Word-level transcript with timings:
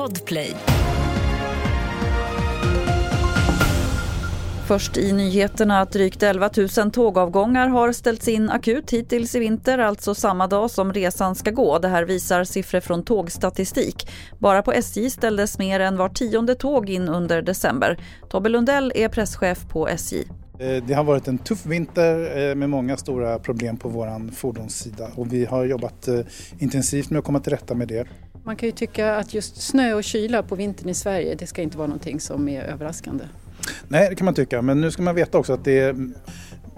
Podplay. 0.00 0.56
Först 4.66 4.96
i 4.96 5.12
nyheterna 5.12 5.80
att 5.80 5.92
drygt 5.92 6.22
11 6.22 6.50
000 6.78 6.90
tågavgångar 6.90 7.68
har 7.68 7.92
ställts 7.92 8.28
in 8.28 8.50
akut 8.50 8.90
hittills 8.90 9.34
i 9.34 9.38
vinter, 9.38 9.78
alltså 9.78 10.14
samma 10.14 10.46
dag 10.46 10.70
som 10.70 10.92
resan 10.92 11.34
ska 11.34 11.50
gå. 11.50 11.78
Det 11.78 11.88
här 11.88 12.04
visar 12.04 12.44
siffror 12.44 12.80
från 12.80 13.04
tågstatistik. 13.04 14.08
Bara 14.38 14.62
på 14.62 14.72
SJ 14.72 15.10
ställdes 15.10 15.58
mer 15.58 15.80
än 15.80 15.96
var 15.96 16.08
tionde 16.08 16.54
tåg 16.54 16.90
in 16.90 17.08
under 17.08 17.42
december. 17.42 17.98
Tobbe 18.28 18.48
Lundell 18.48 18.92
är 18.94 19.08
presschef 19.08 19.68
på 19.68 19.88
SJ. 19.88 20.24
Eh, 20.60 20.82
det 20.86 20.94
har 20.94 21.04
varit 21.04 21.28
en 21.28 21.38
tuff 21.38 21.66
vinter 21.66 22.38
eh, 22.38 22.54
med 22.54 22.70
många 22.70 22.96
stora 22.96 23.38
problem 23.38 23.76
på 23.76 23.88
vår 23.88 24.32
fordonssida 24.32 25.08
och 25.14 25.32
vi 25.32 25.44
har 25.44 25.64
jobbat 25.64 26.08
eh, 26.08 26.20
intensivt 26.58 27.10
med 27.10 27.18
att 27.18 27.24
komma 27.24 27.40
till 27.40 27.52
rätta 27.52 27.74
med 27.74 27.88
det. 27.88 28.06
Man 28.44 28.56
kan 28.56 28.68
ju 28.68 28.72
tycka 28.72 29.16
att 29.16 29.34
just 29.34 29.62
snö 29.62 29.94
och 29.94 30.04
kyla 30.04 30.42
på 30.42 30.54
vintern 30.54 30.88
i 30.88 30.94
Sverige, 30.94 31.34
det 31.34 31.46
ska 31.46 31.62
inte 31.62 31.78
vara 31.78 31.88
någonting 31.88 32.20
som 32.20 32.48
är 32.48 32.62
överraskande. 32.62 33.24
Nej, 33.88 34.08
det 34.10 34.14
kan 34.14 34.24
man 34.24 34.34
tycka, 34.34 34.62
men 34.62 34.80
nu 34.80 34.90
ska 34.90 35.02
man 35.02 35.14
veta 35.14 35.38
också 35.38 35.52
att 35.52 35.64
det 35.64 35.78
är 35.78 35.96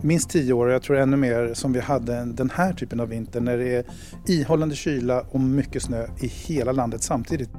minst 0.01 0.31
tio 0.31 0.53
år, 0.53 0.67
och 0.67 0.73
jag 0.73 0.83
tror 0.83 0.97
ännu 0.97 1.17
mer, 1.17 1.55
som 1.55 1.73
vi 1.73 1.81
hade 1.81 2.25
den 2.25 2.51
här 2.51 2.73
typen 2.73 3.01
av 3.01 3.09
vinter 3.09 3.41
när 3.41 3.59
det 3.59 3.75
är 3.75 3.85
ihållande 4.27 4.75
kyla 4.75 5.21
och 5.21 5.41
mycket 5.41 5.83
snö 5.83 6.07
i 6.21 6.27
hela 6.27 6.73
landet 6.73 7.03
samtidigt. 7.03 7.51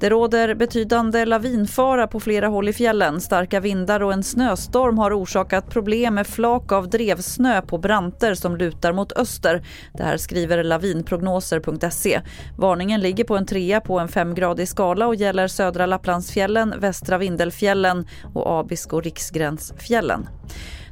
Det 0.00 0.10
råder 0.10 0.54
betydande 0.54 1.24
lavinfara 1.24 2.06
på 2.06 2.20
flera 2.20 2.46
håll 2.48 2.68
i 2.68 2.72
fjällen. 2.72 3.20
Starka 3.20 3.60
vindar 3.60 4.02
och 4.02 4.12
en 4.12 4.22
snöstorm 4.22 4.98
har 4.98 5.20
orsakat 5.20 5.70
problem 5.70 6.14
med 6.14 6.26
flak 6.26 6.72
av 6.72 6.90
drevsnö 6.90 7.62
på 7.62 7.78
branter 7.78 8.34
som 8.34 8.56
lutar 8.56 8.92
mot 8.92 9.12
öster. 9.12 9.62
Det 9.92 10.02
här 10.02 10.16
skriver 10.16 10.64
lavinprognoser.se. 10.64 12.20
Varningen 12.58 13.00
ligger 13.00 13.24
på 13.24 13.36
en 13.36 13.46
trea 13.46 13.80
på 13.80 13.98
en 13.98 14.08
femgradig 14.08 14.68
skala 14.68 15.06
och 15.06 15.14
gäller 15.14 15.48
södra 15.48 15.86
Lapplandsfjällen, 15.86 16.74
västra 16.78 17.18
Vindelfjällen 17.18 18.06
och 18.34 18.60
Abisko 18.60 19.00
riksgränsfjällen. 19.00 20.28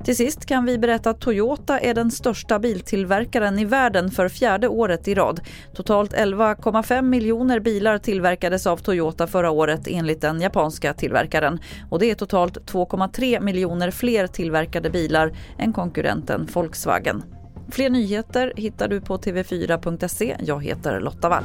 Till 0.04 0.16
sist 0.16 0.46
kan 0.46 0.64
vi 0.64 0.78
berätta 0.78 1.10
att 1.10 1.20
Toyota 1.20 1.78
är 1.78 1.94
den 1.94 2.10
största 2.10 2.58
biltillverkaren 2.58 3.58
i 3.58 3.64
världen 3.64 4.10
för 4.10 4.28
fjärde 4.28 4.68
året 4.68 5.08
i 5.08 5.14
rad. 5.14 5.40
Totalt 5.74 6.12
11,5 6.12 7.02
miljoner 7.02 7.60
bilar 7.60 7.98
tillverkades 7.98 8.66
av 8.66 8.76
Toyota 8.76 9.26
förra 9.26 9.50
året 9.50 9.80
enligt 9.86 10.20
den 10.20 10.40
japanska 10.40 10.94
tillverkaren. 10.94 11.58
Och 11.90 11.98
det 11.98 12.10
är 12.10 12.14
totalt 12.14 12.58
2,3 12.58 13.40
miljoner 13.40 13.90
fler 13.90 14.26
tillverkade 14.26 14.90
bilar 14.90 15.32
än 15.58 15.72
konkurrenten 15.72 16.48
Volkswagen. 16.52 17.22
Fler 17.70 17.90
nyheter 17.90 18.52
hittar 18.56 18.88
du 18.88 19.00
på 19.00 19.16
tv4.se. 19.16 20.36
Jag 20.40 20.64
heter 20.64 21.00
Lotta 21.00 21.28
Wall. 21.28 21.44